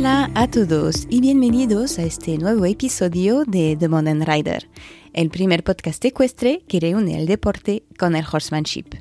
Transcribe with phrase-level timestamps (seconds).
[0.00, 4.66] Hola a todos y bienvenidos a este nuevo episodio de The Modern Rider,
[5.12, 8.94] el primer podcast ecuestre que reúne el deporte con el horsemanship.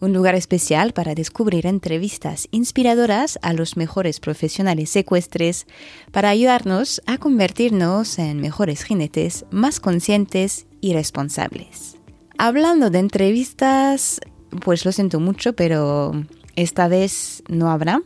[0.00, 5.66] Un lugar especial para descubrir entrevistas inspiradoras a los mejores profesionales ecuestres
[6.10, 11.98] para ayudarnos a convertirnos en mejores jinetes más conscientes y responsables.
[12.38, 14.22] Hablando de entrevistas,
[14.64, 16.12] pues lo siento mucho, pero
[16.56, 18.02] esta vez no habrá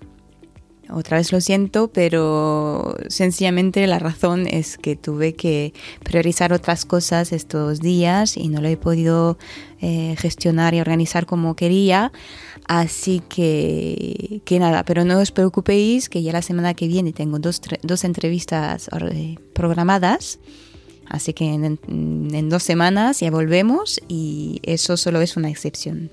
[0.90, 7.32] otra vez lo siento, pero sencillamente la razón es que tuve que priorizar otras cosas
[7.32, 9.38] estos días y no lo he podido
[9.80, 12.12] eh, gestionar y organizar como quería.
[12.66, 17.38] Así que, que nada, pero no os preocupéis que ya la semana que viene tengo
[17.38, 20.38] dos, dos entrevistas eh, programadas.
[21.08, 26.10] Así que en, en dos semanas ya volvemos y eso solo es una excepción.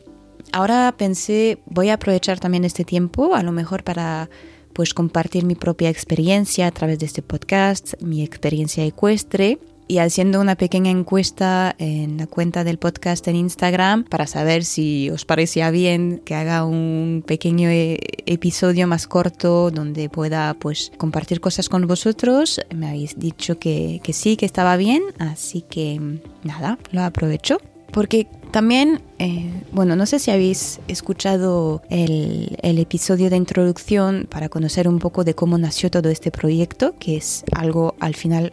[0.51, 4.29] Ahora pensé, voy a aprovechar también este tiempo, a lo mejor para
[4.73, 9.59] pues compartir mi propia experiencia a través de este podcast, mi experiencia ecuestre
[9.91, 15.09] y haciendo una pequeña encuesta en la cuenta del podcast en Instagram para saber si
[15.09, 21.41] os parecía bien que haga un pequeño e, episodio más corto donde pueda pues compartir
[21.41, 22.61] cosas con vosotros.
[22.73, 25.99] Me habéis dicho que, que sí, que estaba bien, así que
[26.43, 27.57] nada, lo aprovecho.
[27.91, 34.49] Porque también, eh, bueno, no sé si habéis escuchado el, el, episodio de introducción para
[34.49, 38.51] conocer un poco de cómo nació todo este proyecto, que es algo al final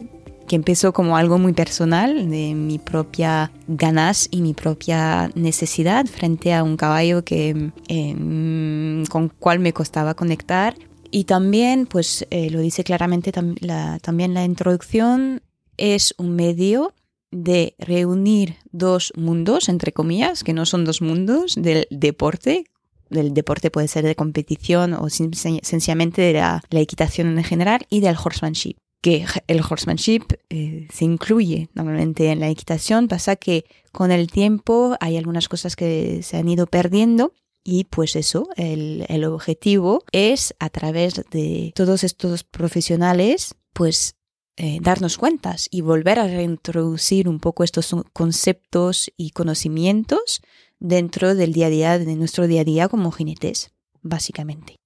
[0.48, 6.55] que empezó como algo muy personal de mi propia ganas y mi propia necesidad frente
[6.55, 10.75] a un caballo que eh, con cual me costaba conectar.
[11.11, 15.42] Y también pues eh, lo dice claramente tam la, también la introducción
[15.77, 16.92] es un medio
[17.31, 22.65] de reunir dos mundos, entre comillas, que no son dos mundos, del deporte.
[23.11, 28.17] Del deporte puede ser de competición o sencillamente de la, equitación en general y del
[28.23, 28.77] horsemanship.
[29.01, 34.97] Que el horsemanship eh, se incluye normalmente en la equitación, pasa que con el tiempo
[35.01, 37.33] hay algunas cosas que se han ido perdiendo
[37.64, 44.17] y pues eso, el, el, objetivo es a través de todos estos profesionales, pues
[44.61, 50.42] eh, darnos cuentas y volver a reintroducir un poco estos conceptos y conocimientos
[50.80, 53.70] dentro del día a día, de nuestro día a día como jinetes,
[54.02, 54.77] básicamente.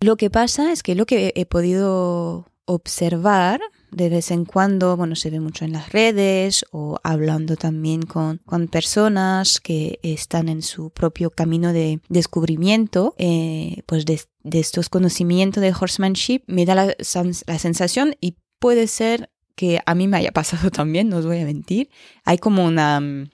[0.00, 3.60] Lo que pasa es que lo que he podido observar
[3.90, 8.38] de vez en cuando, bueno, se ve mucho en las redes o hablando también con,
[8.44, 14.20] con personas que están en su propio camino de descubrimiento, eh, pues de,
[14.52, 16.94] estos conocimientos de horsemanship, me da la,
[17.46, 21.40] la sensación y puede ser que a mí me haya pasado también, no os voy
[21.40, 21.90] a mentir.
[22.24, 23.30] Hay como una mm,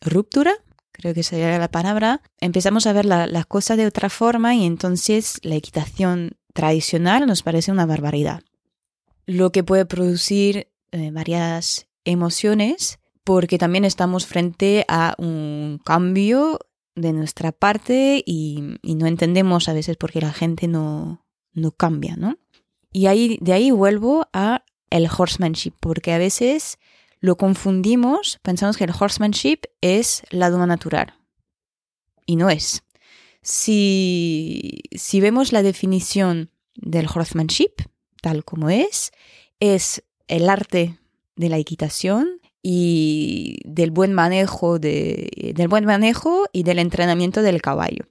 [0.00, 0.54] ruptura,
[0.92, 2.22] creo que sería la palabra.
[2.40, 7.70] Empezamos a ver las cosas de otra forma y entonces la equitación tradicional nos parece
[7.70, 8.42] una barbaridad.
[9.26, 16.58] Lo que puede producir eh, varias emociones porque también estamos frente a un cambio
[16.96, 21.70] de nuestra parte y, y no entendemos a veces por qué la gente no, no
[21.70, 22.38] cambia, ¿no?
[22.92, 26.78] Y ahí, de ahí vuelvo a el horsemanship, porque a veces
[27.20, 31.14] lo confundimos, pensamos que el horsemanship es la doma natural.
[32.26, 32.82] Y no es.
[33.42, 37.72] Si, si vemos la definición del horsemanship,
[38.22, 39.12] tal como es,
[39.60, 40.98] es el arte
[41.36, 47.62] de la equitación y del buen manejo de, del buen manejo y del entrenamiento del
[47.62, 48.06] caballo.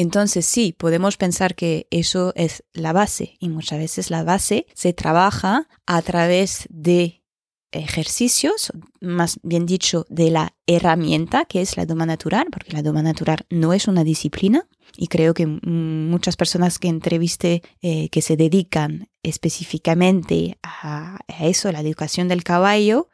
[0.00, 4.94] Entonces sí, podemos pensar que eso es la base y muchas veces la base se
[4.94, 7.22] trabaja a través de
[7.70, 8.72] ejercicios,
[9.02, 13.44] más bien dicho, de la herramienta que es la doma natural, porque la doma natural
[13.50, 14.66] no es una disciplina
[14.96, 21.68] y creo que muchas personas que entrevisté eh, que se dedican específicamente a, a eso,
[21.68, 23.10] a la educación del caballo,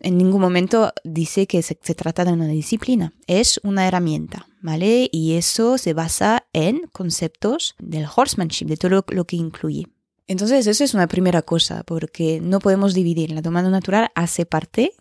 [0.00, 5.08] en ningún momento dice que se, trata de una disciplina, es una herramienta, ¿vale?
[5.12, 9.86] Y eso se basa en conceptos del horsemanship, de todo lo, que incluye.
[10.26, 13.30] Entonces, eso es una primera cosa, porque no podemos dividir.
[13.30, 14.92] La domanda natural hace parte,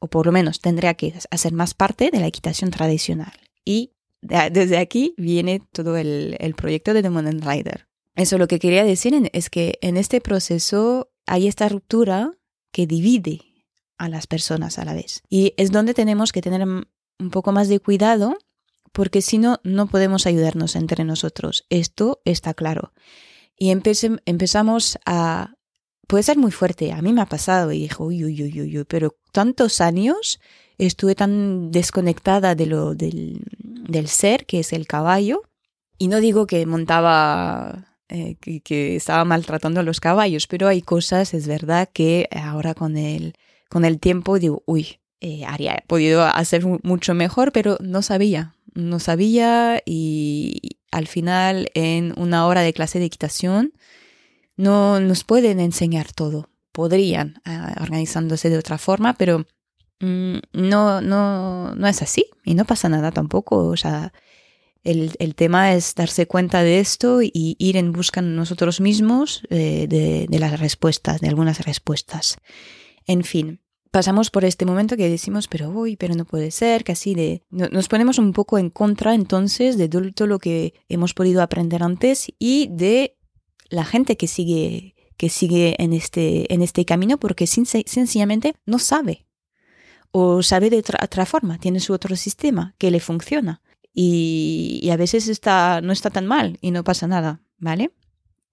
[0.00, 3.32] o por lo menos tendría que hacer más parte de la equitación tradicional.
[3.64, 7.86] Y desde aquí viene todo el, el proyecto de The Modern Rider.
[8.14, 12.32] Eso lo que quería decir es que en este proceso hay esta ruptura
[12.72, 13.53] que divide
[13.98, 15.22] a las personas a la vez.
[15.28, 18.36] Y es donde tenemos que tener un poco más de cuidado
[18.92, 21.66] porque si no, no podemos ayudarnos entre nosotros.
[21.68, 22.92] Esto está claro.
[23.58, 25.54] Y empezamos a...
[26.06, 28.84] Puede ser muy fuerte, a mí me ha pasado y dijo, uy, uy, uy, uy,
[28.84, 30.38] pero tantos años
[30.76, 35.42] estuve tan desconectada de lo, del, del ser que es el caballo.
[35.96, 41.32] Y no digo que montaba eh, que, estaba maltratando a los caballos, pero hay cosas,
[41.32, 43.34] es verdad, que ahora con el,
[43.74, 45.44] con el tiempo digo, uy, eh,
[45.88, 52.60] podido hacer mucho mejor, pero no sabía, no sabía y al final en una hora
[52.60, 53.72] de clase de equitación
[54.56, 56.50] no nos pueden enseñar todo.
[56.70, 59.44] Podrían, ah, organizándose de otra forma, pero
[59.98, 63.66] mm, no, no, no es así y no pasa nada tampoco.
[63.66, 64.12] O sea,
[64.84, 69.86] el, el, tema es darse cuenta de esto y ir en busca nosotros mismos eh,
[69.88, 72.36] de, de, las respuestas, de algunas respuestas.
[73.06, 73.60] En fin,
[73.94, 77.44] pasamos por este momento que decimos, pero uy, pero no puede ser, casi de...
[77.50, 82.26] Nos ponemos un poco en contra entonces de todo lo que hemos podido aprender antes
[82.40, 83.16] y de
[83.70, 89.28] la gente que sigue, que sigue en, este, en este camino porque sencillamente no sabe
[90.10, 93.62] o sabe de otra forma, tiene su otro sistema que le funciona
[93.92, 97.92] y, a veces está, no está tan mal y no pasa nada, ¿vale?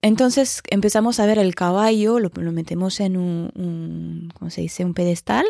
[0.02, 4.84] Entonces empezamos a ver el caballo, lo, metemos en un, ¿cómo se dice?
[4.84, 5.46] Un pedestal,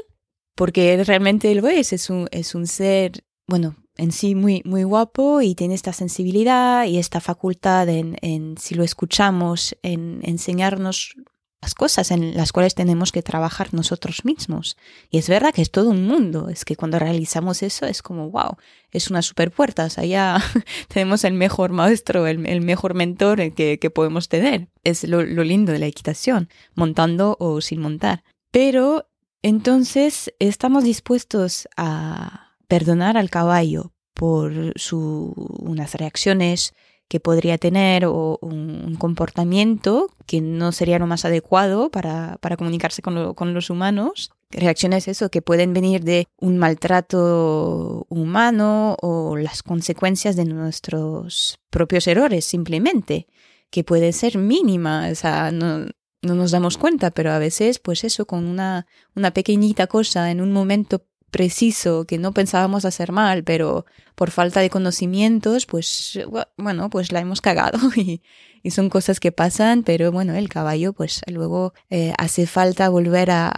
[0.55, 5.41] porque realmente lo es, es un, es un ser, bueno, en sí muy, muy guapo
[5.41, 11.17] y tiene esta sensibilidad y esta facultad en, en si lo escuchamos, en enseñarnos
[11.62, 14.76] las cosas en las cuales tenemos que trabajar nosotros mismos.
[15.11, 18.31] Y es verdad que es todo un mundo, es que cuando realizamos eso es como,
[18.31, 18.56] wow,
[18.91, 19.88] es una super puerta, o
[20.88, 24.69] tenemos el mejor maestro, el, mejor mentor que, que, podemos tener.
[24.82, 28.25] Es lo, lo lindo de la equitación, montando o sin montar.
[28.50, 29.08] Pero
[29.41, 36.75] entonces estamos dispuestos a perdonar al caballo por su, unas reacciones
[37.12, 43.03] que podría tener o un, comportamiento que no sería lo más adecuado para, para comunicarse
[43.03, 44.31] con, los humanos.
[44.49, 52.06] Reacciones eso que pueden venir de un maltrato humano o las consecuencias de nuestros propios
[52.06, 53.26] errores simplemente,
[53.69, 55.85] que puede ser mínima, o sea, no,
[56.23, 60.41] no nos damos cuenta, pero a veces pues eso con una, una pequeñita cosa en
[60.41, 66.20] un momento preciso que no pensábamos hacer mal, pero por falta de conocimientos, pues
[66.56, 68.23] bueno, pues la hemos cagado y,
[68.70, 73.50] son cosas que pasan, pero bueno, el caballo pues luego eh, hace falta volver a,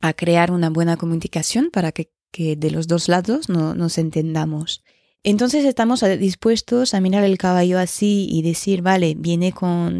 [0.00, 4.82] a, crear una buena comunicación para que, de los dos lados no, nos entendamos.
[5.22, 9.92] Entonces estamos dispuestos a mirar el caballo así y decir, vale, viene con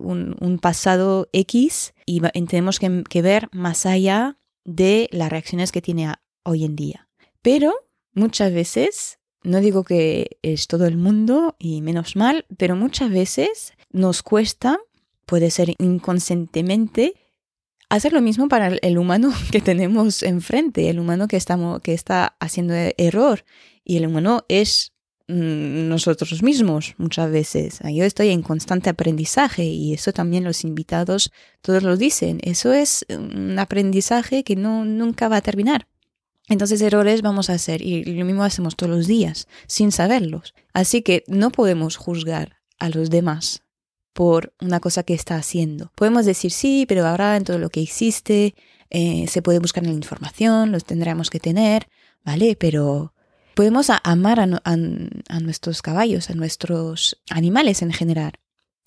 [0.00, 6.64] un, pasado X y tenemos que ver más allá de las reacciones que tiene hoy
[6.64, 7.08] en día.
[7.40, 7.72] Pero
[8.12, 13.72] muchas veces, no digo que es todo el mundo y menos mal, pero muchas veces
[13.90, 14.78] nos cuesta,
[15.24, 17.14] puede ser inconscientemente,
[17.88, 22.36] hacer lo mismo para el humano que tenemos enfrente, el humano que, estamos, que está
[22.40, 23.44] haciendo error.
[23.84, 24.92] Y el humano es
[25.28, 27.80] nosotros mismos muchas veces.
[27.82, 31.32] Yo estoy en constante aprendizaje y eso también los invitados
[31.62, 32.38] todos lo dicen.
[32.42, 35.88] Eso es un aprendizaje que no, nunca va a terminar.
[36.48, 40.54] Entonces errores vamos a hacer y lo mismo hacemos todos los días sin saberlos.
[40.72, 43.62] Así que no podemos juzgar a los demás
[44.12, 45.90] por una cosa que está haciendo.
[45.96, 48.54] Podemos decir sí, pero ahora en todo lo que existe
[48.90, 51.88] eh, se puede buscar en la información, los tendremos que tener,
[52.24, 52.56] ¿vale?
[52.56, 53.12] Pero
[53.56, 54.76] podemos amar a,
[55.40, 58.32] nuestros caballos, a nuestros animales en general.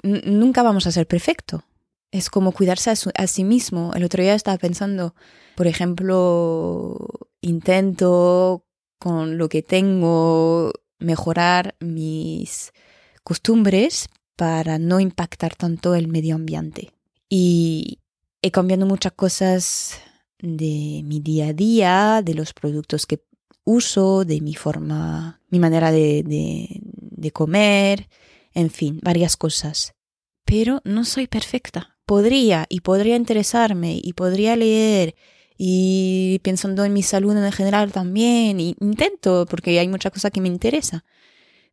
[0.04, 1.64] nunca vamos a ser perfecto.
[2.12, 3.94] Es como cuidarse a, sí mismo.
[3.96, 5.16] El otro día estaba pensando,
[5.56, 7.10] por ejemplo,
[7.42, 8.64] intento
[9.00, 12.72] con lo que tengo mejorar mis
[13.24, 16.92] costumbres para no impactar tanto el medio ambiente.
[17.28, 17.98] Y
[18.44, 20.00] he cambiado muchas cosas
[20.38, 23.29] de mi día a día, de los productos que
[23.70, 28.10] uso, de mi forma, mi manera de, de, comer,
[28.54, 29.94] en fin, varias cosas.
[30.44, 31.98] Pero no soy perfecta.
[32.06, 35.16] Podría y podría interesarme y podría leer
[35.58, 40.42] y pensando en mi salud en general también, y intento porque hay mucha cosa que
[40.42, 41.04] me interesa,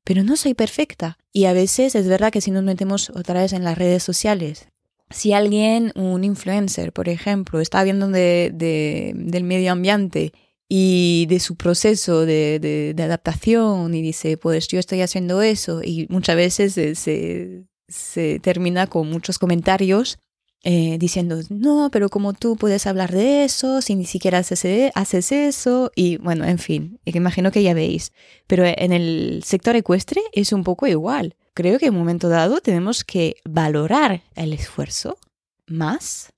[0.05, 1.19] pero no soy perfecta.
[1.33, 4.69] Y a veces es verdad que si nos metemos otra vez en las redes sociales,
[5.09, 10.33] si alguien, un influencer, por ejemplo, está viendo de, de, del medio ambiente
[10.68, 16.06] y de su proceso de, de, adaptación y dice, pues yo estoy haciendo eso y
[16.11, 20.18] muchas veces se, se, termina con muchos comentarios
[20.64, 24.90] eh, diciendo, no, pero como tú puedes hablar de eso si ni siquiera haces, e,
[24.96, 28.12] haces eso y bueno, en fin, imagino que ya veis,
[28.49, 31.37] pero en el sector ecuestre es un poco igual.
[31.54, 35.18] Creo que en un momento dado tenemos que valorar el esfuerzo
[35.66, 36.32] más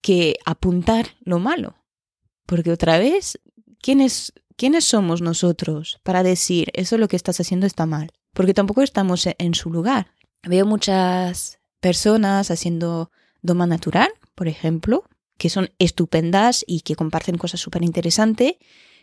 [0.00, 1.74] que apuntar lo malo.
[2.46, 3.38] Porque otra vez,
[3.82, 8.12] ¿quiénes, ¿quiénes somos nosotros para decir eso lo que estás haciendo está mal?
[8.36, 10.08] porque tampoco estamos en su lugar.
[10.42, 13.10] Veo muchas personas haciendo
[13.40, 15.04] doma natural, por ejemplo,
[15.38, 18.56] que son estupendas y que comparten cosas súper interesantes,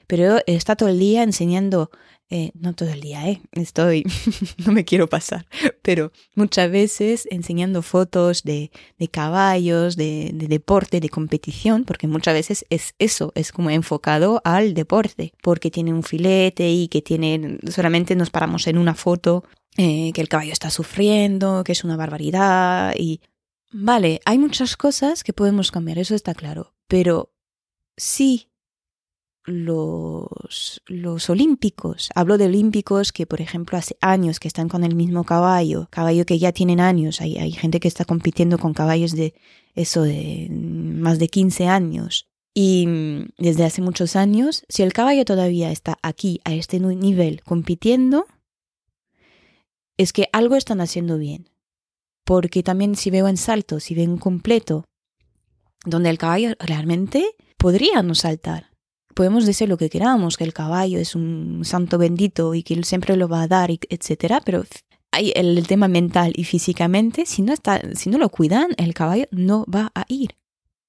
[0.08, 1.92] pero está todo el día enseñando,
[2.30, 4.04] eh, no todo el día, eh, estoy,
[4.66, 5.46] no me quiero pasar,
[5.82, 12.34] pero muchas veces enseñando fotos de, de caballos, de, de, deporte, de competición, porque muchas
[12.34, 17.60] veces es eso, es como enfocado al deporte, porque tiene un filete y que tiene,
[17.70, 19.44] solamente nos paramos en una foto.
[19.76, 23.22] Eh, que el caballo está sufriendo, que es una barbaridad y
[23.76, 27.34] Vale, hay muchas cosas que podemos cambiar, eso está claro, pero
[27.98, 28.52] sí
[29.46, 34.96] los, los olímpicos, hablo de olímpicos que por ejemplo hace años que están con el
[34.96, 39.12] mismo caballo, caballo que ya tienen años, hay, hay gente que está compitiendo con caballos
[39.12, 39.34] de
[39.76, 42.28] eso de más de 15 años.
[42.56, 42.88] Y
[43.40, 48.28] desde hace muchos años, si el caballo todavía está aquí, a este nivel, compitiendo,
[49.98, 51.50] es que algo están haciendo bien
[52.24, 54.86] porque también si veo en salto, si veo en completo,
[55.86, 58.73] donde el caballo realmente podría no saltar.
[59.14, 62.84] Podemos decir lo que queramos, que el caballo es un santo bendito y que él
[62.84, 64.64] siempre lo va a dar, etcétera, pero
[65.12, 69.26] hay el tema mental y físicamente, si no, está, si no lo cuidan, el caballo
[69.32, 70.36] no va a ir,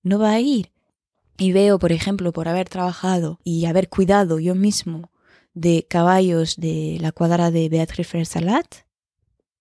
[0.03, 0.73] no va a ir.
[1.37, 5.11] Y veo, por ejemplo, por haber trabajado y haber cuidado yo mismo
[5.53, 8.67] de caballos de la cuadra de Beatriz Fersalat,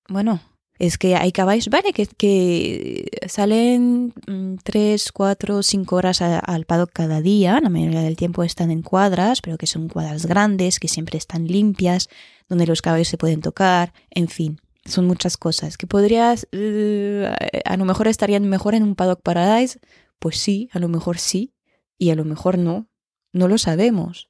[0.07, 0.39] bueno,
[0.79, 6.91] es que hay caballos, vale, que, que salen mm, tres, cuatro, cinco horas al paddock
[6.91, 10.87] cada día, la mayoría del tiempo están en cuadras, pero que son cuadras grandes, que
[10.87, 12.09] siempre están limpias,
[12.49, 15.77] donde los caballos se pueden tocar, en fin, son muchas cosas.
[15.77, 17.31] Que podrías, eh,
[17.65, 19.79] a lo mejor estarían mejor en un paddock paradise,
[20.19, 21.53] pues sí, a lo mejor sí,
[21.97, 22.87] y a lo mejor no,
[23.31, 24.29] no lo sabemos.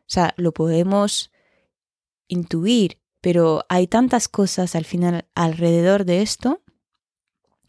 [0.00, 1.30] O sea, lo podemos
[2.28, 6.62] intuir, pero hay tantas cosas al final alrededor de esto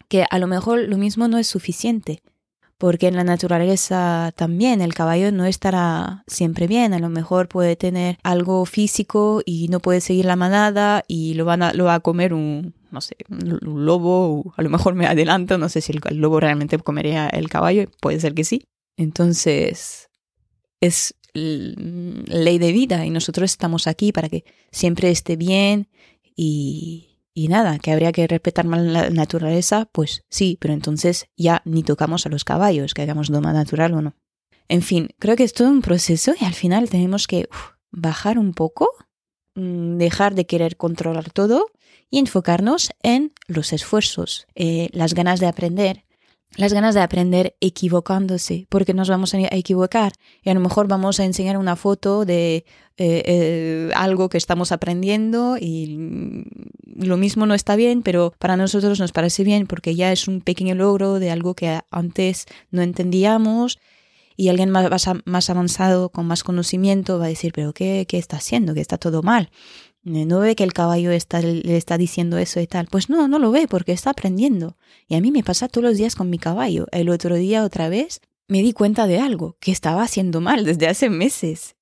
[0.08, 2.22] que a lo mejor lo mismo no es suficiente,
[2.76, 7.76] porque en la naturaleza también el caballo no estará siempre bien, a lo mejor puede
[7.76, 11.94] tener algo físico y no puede seguir la manada y lo, van a, lo va
[11.94, 15.92] a comer un, no sé, un lobo, a lo mejor me adelanto, no sé si
[15.92, 18.64] el lobo realmente comería el caballo, puede ser que sí.
[18.98, 20.10] Entonces,
[20.80, 25.88] es ley de vida y nosotros estamos aquí para que siempre esté bien
[26.36, 31.62] y, y nada, que habría que respetar más la naturaleza, pues sí, pero entonces ya
[31.64, 34.14] ni tocamos a los caballos, que hagamos doma natural o no.
[34.68, 37.48] En fin, creo que es todo un proceso y al final tenemos que
[37.90, 38.88] bajar un poco,
[39.54, 41.66] mm, dejar de querer controlar todo
[42.10, 46.04] y enfocarnos en los esfuerzos, eh, las ganas de aprender,
[46.56, 51.18] las ganas de aprender equivocándose, porque nos vamos a equivocar y a lo mejor vamos
[51.18, 52.64] a enseñar una foto de
[52.98, 56.44] eh, eh, algo que estamos aprendiendo y
[56.94, 60.42] lo mismo no está bien, pero para nosotros nos parece bien porque ya es un
[60.42, 63.78] pequeño logro de algo que antes no entendíamos
[64.36, 64.88] y alguien más,
[65.24, 68.74] más avanzado, con más conocimiento, va a decir, pero ¿qué, qué está haciendo?
[68.74, 69.50] Que está todo mal.
[70.04, 72.86] Eh, no ve que el caballo está, le está diciendo eso y tal.
[72.88, 74.76] Pues no, no lo ve porque está aprendiendo.
[75.08, 76.86] Y a mí me pasa todos los días con mi caballo.
[76.92, 80.88] El otro día otra vez me di cuenta de algo que estaba haciendo mal desde
[80.88, 81.76] hace meses.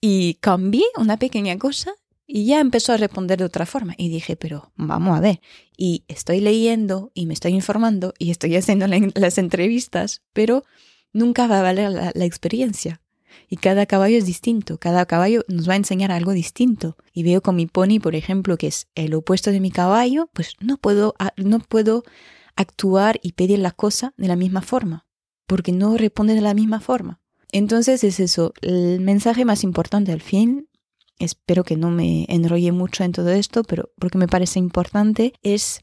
[0.00, 1.92] Y cambié una pequeña cosa
[2.26, 3.94] y ya empezó a responder de otra forma.
[3.96, 5.40] Y dije, pero vamos a ver.
[5.76, 10.64] Y estoy leyendo y me estoy informando y estoy haciendo las entrevistas, pero
[11.12, 13.00] nunca va a valer la experiencia
[13.48, 16.96] y cada caballo es distinto, cada caballo nos va a enseñar algo distinto.
[17.12, 20.54] Y veo con mi pony, por ejemplo, que es el opuesto de mi caballo, pues
[20.60, 22.04] no puedo, no puedo
[22.56, 25.06] actuar y pedir la cosa de la misma forma,
[25.46, 27.20] porque no responde de la misma forma.
[27.52, 30.68] Entonces es eso, el mensaje más importante al fin,
[31.18, 35.80] espero que no me enrolle mucho en todo esto, pero porque me parece importante, es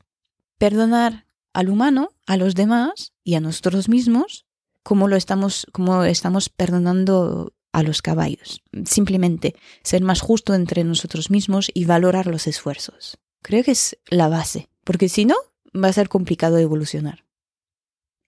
[0.57, 4.45] perdonar al humano, a los demás y a nosotros mismos
[4.83, 8.61] cómo lo estamos, cómo estamos perdonando a los caballos.
[8.85, 13.17] Simplemente ser más justo entre nosotros mismos y valorar los esfuerzos.
[13.41, 15.35] Creo que es la base, porque si no,
[15.75, 17.25] va a ser complicado evolucionar.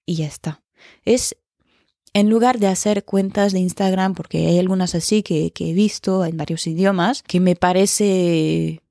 [0.05, 0.61] Y ya está.
[1.03, 1.37] Es
[2.13, 6.25] en lugar de hacer cuentas de Instagram, porque hay algunas así que, que he visto
[6.25, 8.81] en varios idiomas, que me parece,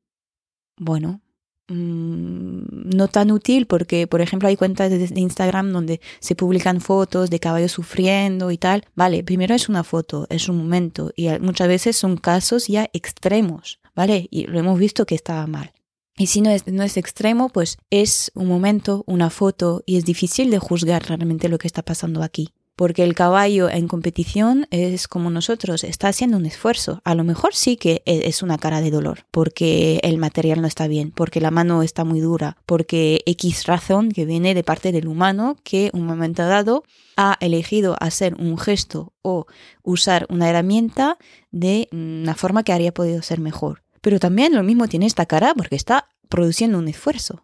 [0.77, 1.21] bueno,
[1.69, 7.41] no tan útil porque, por ejemplo, hay cuentas de, Instagram donde se publican fotos de
[7.41, 8.85] caballos sufriendo y tal.
[8.95, 13.81] Vale, primero es una foto, es un momento y muchas veces son casos ya extremos,
[13.95, 14.29] ¿vale?
[14.31, 15.73] Y lo hemos visto que estaba mal.
[16.17, 20.05] Y si no es, no es extremo, pues es un momento, una foto y es
[20.05, 22.53] difícil de juzgar realmente lo que está pasando aquí.
[22.77, 27.01] Porque el caballo en competición es como nosotros, está haciendo un esfuerzo.
[27.05, 30.67] A lo mejor sí que e, es una cara de dolor, porque el material no
[30.67, 34.93] está bien, porque la mano está muy dura, porque X razón que viene de parte
[34.93, 36.85] del humano que un momento dado
[37.17, 39.47] ha elegido hacer un gesto o
[39.83, 41.17] usar una herramienta
[41.51, 43.83] de una forma que habría podido ser mejor.
[44.01, 47.43] Pero también lo mismo tiene esta cara porque está produciendo un esfuerzo.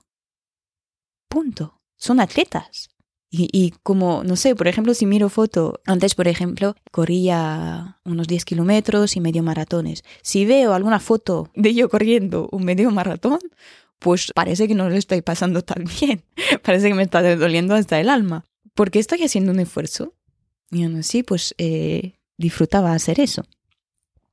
[1.28, 1.80] Punto.
[1.96, 2.89] Son atletas.
[3.32, 8.44] Y, como, no sé, por ejemplo, si miro foto, antes, por ejemplo, corría unos 10
[8.44, 10.02] kilómetros y medio maratones.
[10.20, 13.38] Si veo alguna foto de yo corriendo un medio maratón,
[14.00, 16.25] pues parece que no lo estoy pasando tan bien.
[16.62, 18.44] parece que me está doliendo hasta el alma.
[18.75, 20.12] Porque estoy haciendo un esfuerzo.
[20.72, 23.44] Y aún así, pues eh, disfrutaba hacer eso.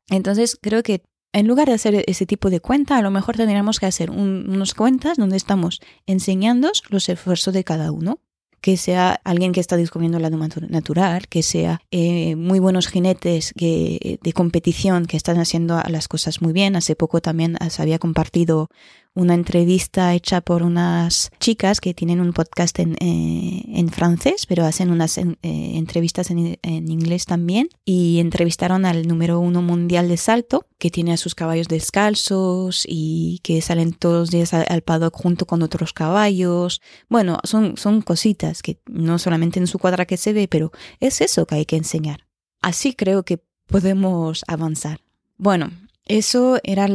[0.09, 3.79] Entonces, creo que en lugar de hacer ese tipo de cuenta, a lo mejor tendríamos
[3.79, 8.21] que hacer unos cuentas donde estamos enseñando los esfuerzos de cada uno
[8.61, 14.19] que sea alguien que está descubriendo la natural, que sea eh, muy buenos jinetes que,
[14.21, 16.75] de competición que están haciendo las cosas muy bien.
[16.75, 18.69] Hace poco también se había compartido
[19.17, 24.63] una entrevista hecha por unas chicas que tienen un podcast en, eh, en francés, pero
[24.63, 27.67] hacen unas eh, entrevistas en, en, inglés también.
[27.83, 33.39] Y entrevistaron al número uno mundial de salto, que tiene a sus caballos descalzos y
[33.41, 36.79] que salen todos los días al, al paddock junto con otros caballos.
[37.09, 41.21] Bueno, son, son cositas que no solamente en su cuadra que se ve, pero es
[41.21, 42.27] eso que hay que enseñar.
[42.61, 45.01] Así creo que podemos avanzar.
[45.37, 45.71] Bueno,
[46.07, 46.87] eso era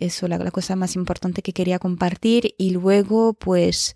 [0.00, 2.54] eso, la, cosa más importante que quería compartir.
[2.58, 3.94] Y luego, pues,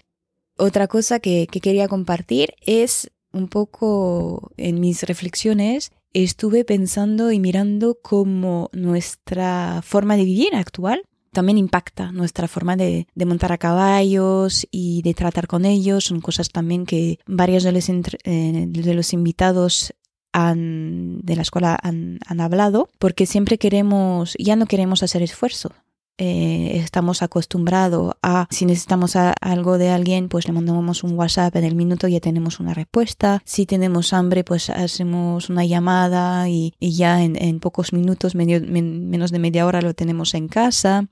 [0.56, 7.40] otra cosa que, que quería compartir es un poco en mis reflexiones estuve pensando y
[7.40, 11.02] mirando cómo nuestra forma de vivir actual
[11.32, 16.04] también impacta nuestra forma de, de, montar a caballos y de tratar con ellos.
[16.04, 19.92] Son cosas también que varios de los, eh, de los invitados
[20.34, 25.72] de la escuela han, hablado, porque siempre queremos, ya no queremos hacer esfuerzo.
[26.16, 31.64] Eh, estamos acostumbrados a, si necesitamos algo de alguien, pues le mandamos un WhatsApp en
[31.64, 33.42] el minuto y ya tenemos una respuesta.
[33.44, 39.66] Si tenemos hambre, pues hacemos una llamada y, ya en, pocos minutos, menos de media
[39.66, 41.08] hora lo tenemos en casa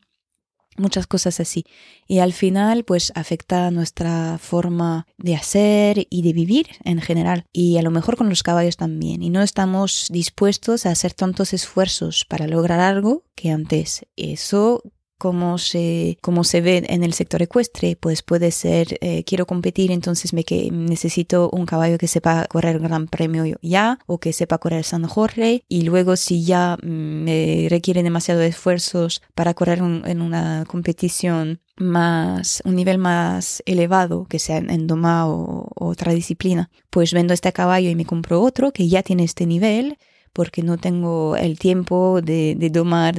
[0.77, 1.65] muchas cosas así.
[2.07, 7.47] Y al final, pues afecta nuestra forma de hacer y de vivir en general.
[7.53, 9.23] Y a lo mejor con los caballos también.
[9.23, 14.07] Y no estamos dispuestos a hacer tantos esfuerzos para lograr algo que antes.
[14.17, 14.83] Eso
[15.23, 19.93] como se, como se ve en el sector ecuestre, pues puede ser, eh, quiero competir,
[19.93, 24.59] entonces me que necesito un caballo que sepa correr Gran Premio ya, o que sepa
[24.59, 30.65] correr San Jorge, y luego si ya me requiere demasiados esfuerzos para correr en una
[30.67, 37.33] competición más, un nivel más elevado, que sea en doma o otra disciplina, pues vendo
[37.33, 39.99] este caballo y me compro otro que ya tiene este nivel,
[40.33, 43.15] porque no tengo el tiempo de, domar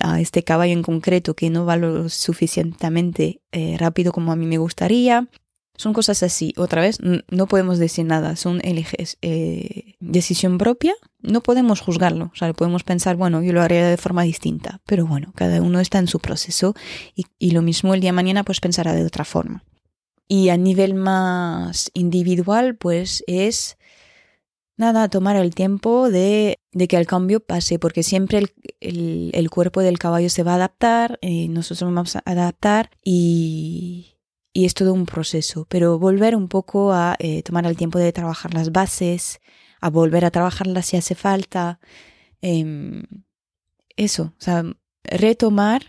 [0.00, 4.46] a este caballo en concreto que no va lo suficientemente eh, rápido como a mí
[4.46, 5.28] me gustaría.
[5.76, 6.54] Son cosas así.
[6.56, 8.36] Otra vez, no podemos decir nada.
[8.36, 10.94] Son eliges, eh, decisión propia.
[11.20, 12.30] No podemos juzgarlo.
[12.32, 14.80] O sea, podemos pensar, bueno, yo lo haría de forma distinta.
[14.86, 16.74] Pero bueno, cada uno está en su proceso
[17.16, 19.64] y, y lo mismo el día de mañana pues pensará de otra forma.
[20.28, 23.76] Y a nivel más individual, pues es
[24.76, 28.46] nada, tomar el tiempo de, de, que el cambio pase, porque siempre
[28.80, 34.18] el, el, cuerpo del caballo se va a adaptar, eh, nosotros vamos a adaptar y,
[34.52, 35.66] y, es todo un proceso.
[35.68, 39.40] Pero volver un poco a eh, tomar el tiempo de trabajar las bases,
[39.80, 41.80] a volver a trabajarlas si hace falta.
[42.42, 43.02] Eh,
[43.96, 44.64] eso, o sea,
[45.04, 45.82] retomar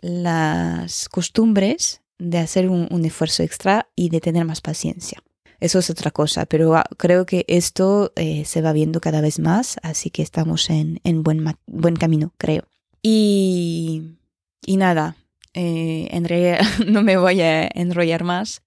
[0.00, 5.22] las costumbres de hacer un, un esfuerzo extra y de tener más paciencia.
[5.60, 9.38] Eso es otra cosa, pero ah, creo que esto eh, se va viendo cada vez
[9.38, 12.64] más, así que estamos en, en buen, buen camino, creo.
[13.02, 14.16] Y,
[14.64, 15.16] y nada,
[15.54, 18.62] eh, en realidad no me voy a enrollar más.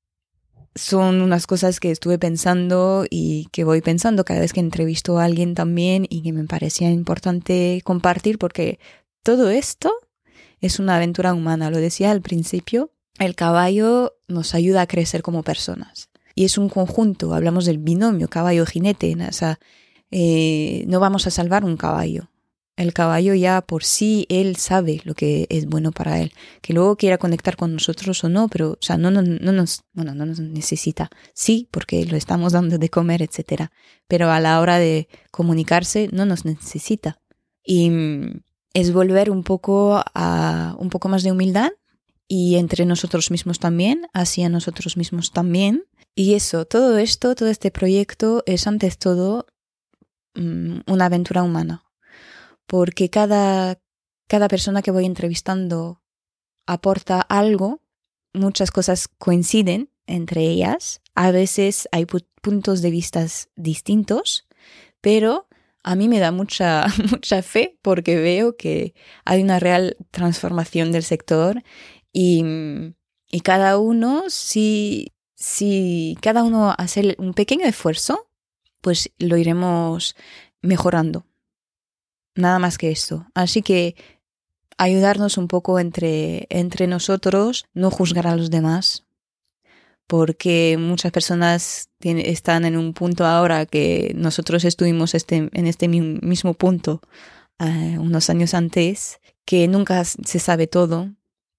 [0.75, 5.25] Son unas cosas que estuve pensando y que voy pensando cada vez que entrevisto a
[5.25, 8.80] alguien también y que me parecía importante compartir porque
[9.23, 9.91] todo esto
[10.62, 11.69] es una aventura humana.
[11.69, 16.09] Lo decía al principio, el caballo nos ayuda a crecer como personas
[16.39, 19.60] y es un conjunto, hablamos del binomio caballo-jinete, o sea,
[20.10, 22.30] eh, no vamos a salvar un caballo.
[22.78, 26.32] El caballo ya por sí, él sabe lo que es bueno para él.
[26.62, 29.84] Que luego quiera conectar con nosotros o no, pero, o sea, no, no, no, nos,
[29.91, 31.10] bueno, no nos necesita.
[31.34, 33.73] Sí, porque lo estamos dando de comer, etcétera.
[34.08, 37.19] Pero a la hora de comunicarse, no nos necesita.
[37.65, 41.71] Y mm, es volver un poco a un poco más de humildad
[42.30, 45.84] y entre nosotros mismos también, hacia nosotros mismos también,
[46.19, 49.45] y eso, todo esto, todo este proyecto es antes todo
[50.36, 51.86] mm, una aventura humana,
[52.65, 53.79] porque cada,
[54.27, 56.03] cada persona que voy entrevistando
[56.67, 57.82] aporta algo,
[58.34, 64.45] muchas cosas coinciden entre ellas, a veces hay puntos de vista distintos,
[64.99, 65.47] pero
[65.84, 71.03] a mí me da mucha, mucha fe porque veo que hay una real transformación del
[71.03, 71.63] sector
[72.12, 72.43] y,
[73.32, 78.28] y cada uno, si, si cada uno hace un pequeño esfuerzo,
[78.82, 80.15] pues lo iremos
[80.62, 81.25] mejorando.
[82.36, 83.25] Nada más que esto.
[83.34, 83.95] Así que
[84.78, 89.06] ayudarnos un poco entre, entre nosotros, no juzgar a los demás,
[90.08, 96.54] porque muchas personas están en un punto ahora que nosotros estuvimos este, en este mismo
[96.54, 97.02] punto
[97.60, 101.10] eh, unos años antes, que nunca se sabe todo,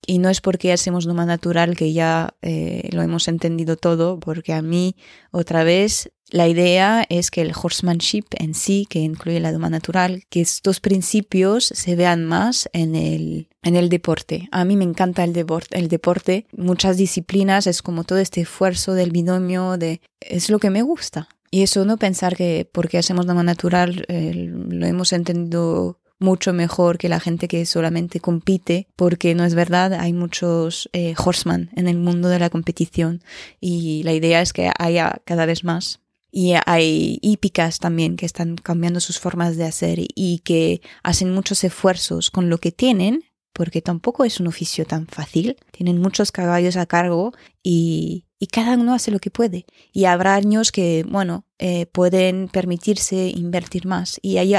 [0.07, 4.53] y no es porque hacemos más natural que ya eh, lo hemos entendido todo, porque
[4.53, 4.97] a mí,
[5.31, 10.25] otra vez, la idea es que el horsemanship en sí, que incluye la doma natural,
[10.31, 14.49] que estos principios se vean más en el, en el deporte.
[14.53, 18.95] A mí me encanta el, deporte, el deporte, muchas disciplinas, es como todo este esfuerzo
[18.95, 21.29] del binomio, de, es lo que me gusta.
[21.51, 26.99] Y eso no pensar que porque hacemos doma natural eh, lo hemos entendido mucho mejor
[26.99, 31.89] que la gente que solamente compite, porque no es verdad, hay muchos eh, horsemen en
[31.89, 33.23] el mundo de la competición
[33.61, 36.01] y la idea es que haya cada vez más.
[36.33, 41.65] Y hay hípicas también que están cambiando sus formas de hacer y que hacen muchos
[41.65, 45.57] esfuerzos con lo que tienen, porque tampoco es un oficio tan fácil.
[45.73, 47.33] Tienen muchos caballos a cargo
[47.65, 49.67] y y cada uno hace lo que puede.
[49.93, 54.19] Y habrá años que, bueno, eh, pueden permitirse invertir más.
[54.23, 54.55] Y hay,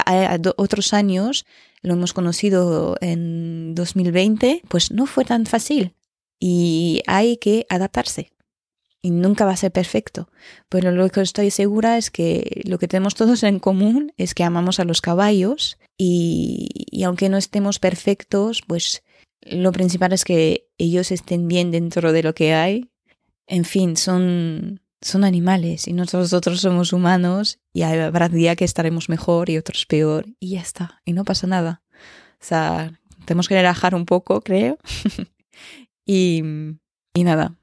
[0.56, 1.48] otros años,
[1.82, 5.96] lo hemos conocido en 2020, pues no fue tan fácil.
[6.40, 8.32] Y hay que adaptarse.
[9.02, 10.30] Y nunca va a ser perfecto.
[10.70, 14.44] Pero lo que estoy segura es que lo que tenemos todos en común es que
[14.44, 19.02] amamos a los caballos y, y aunque no estemos perfectos, pues
[19.42, 22.91] lo principal es que ellos estén bien dentro de lo que hay
[23.52, 29.50] en fin, son, son animales y nosotros somos humanos y habrá día que estaremos mejor
[29.50, 31.84] y otros peor y ya está, y no pasa nada.
[32.40, 34.78] O sea, tenemos que relajar un poco, creo.
[36.06, 36.42] y,
[37.14, 37.58] y nada.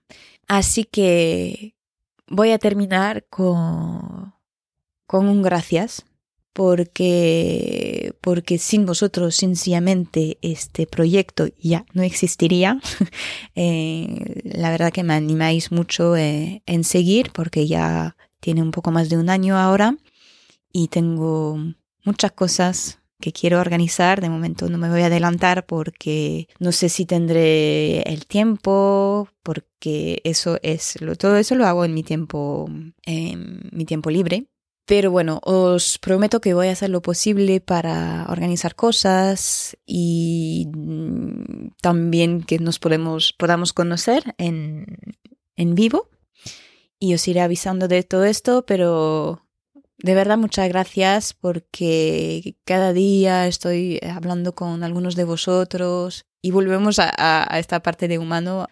[0.47, 1.75] Así que
[2.27, 4.35] voy a terminar con,
[5.07, 6.05] con un gracias
[6.59, 12.81] porque, porque sin vosotros sencillamente este proyecto ya no existiría.
[13.55, 18.93] Eh, la verdad que me animáis mucho eh, en seguir porque ya tiene un poco
[18.93, 19.97] más de un año ahora
[20.73, 21.59] y tengo
[22.05, 24.21] muchas cosas que quiero organizar.
[24.21, 30.21] De momento no me voy a adelantar porque no sé si tendré el tiempo, porque
[30.23, 32.71] eso es lo, todo eso lo hago en mi tiempo,
[33.07, 34.47] en mi tiempo libre.
[34.89, 41.73] Pero bueno, os prometo que voy a hacer lo posible para organizar cosas y mm,
[41.83, 44.87] también que nos podemos, podamos conocer en,
[45.57, 46.09] en vivo.
[46.99, 49.47] Y os iré avisando de todo esto, pero
[49.99, 56.99] de verdad muchas gracias porque cada día estoy hablando con algunos de vosotros y volvemos
[56.99, 58.69] a, a esta parte de humano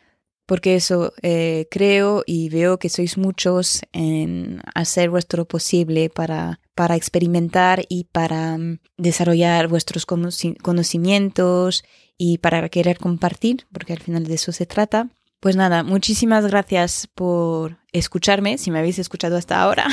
[0.46, 6.94] porque eso eh, creo y veo que sois muchos en hacer vuestro posible para, para
[6.96, 11.84] experimentar y para mm, desarrollar vuestros conocimientos
[12.16, 15.08] y para querer compartir, porque al final de eso se trata.
[15.40, 19.86] Pues nada, muchísimas gracias por escucharme, si me habéis escuchado hasta ahora.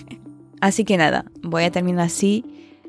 [0.60, 2.44] así que nada, voy a terminar así.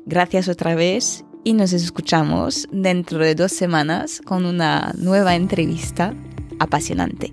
[0.06, 6.14] Gracias otra vez y nos escuchamos dentro de dos semanas con una nueva entrevista
[6.60, 7.32] apasionante.